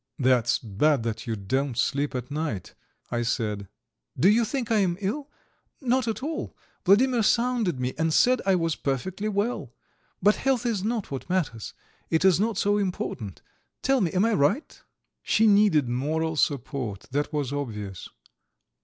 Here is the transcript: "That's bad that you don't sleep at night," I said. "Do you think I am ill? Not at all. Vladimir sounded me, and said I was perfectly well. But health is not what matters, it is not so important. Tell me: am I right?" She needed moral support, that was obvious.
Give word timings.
"That's 0.17 0.57
bad 0.57 1.03
that 1.03 1.27
you 1.27 1.35
don't 1.35 1.77
sleep 1.77 2.15
at 2.15 2.31
night," 2.31 2.73
I 3.11 3.21
said. 3.21 3.67
"Do 4.19 4.29
you 4.29 4.43
think 4.45 4.71
I 4.71 4.79
am 4.79 4.97
ill? 4.99 5.29
Not 5.79 6.07
at 6.07 6.23
all. 6.23 6.57
Vladimir 6.85 7.21
sounded 7.21 7.79
me, 7.79 7.93
and 7.99 8.11
said 8.11 8.41
I 8.43 8.55
was 8.55 8.75
perfectly 8.75 9.29
well. 9.29 9.75
But 10.19 10.37
health 10.37 10.65
is 10.65 10.83
not 10.83 11.11
what 11.11 11.29
matters, 11.29 11.75
it 12.09 12.25
is 12.25 12.39
not 12.39 12.57
so 12.57 12.79
important. 12.79 13.43
Tell 13.83 14.01
me: 14.01 14.11
am 14.11 14.25
I 14.25 14.33
right?" 14.33 14.81
She 15.21 15.45
needed 15.45 15.87
moral 15.87 16.35
support, 16.35 17.01
that 17.11 17.31
was 17.31 17.53
obvious. 17.53 18.09